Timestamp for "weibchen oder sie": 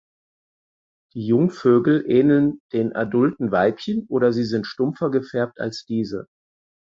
3.51-4.45